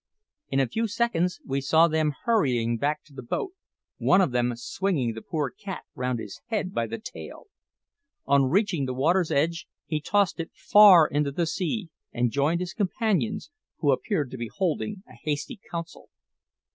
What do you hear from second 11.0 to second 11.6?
into the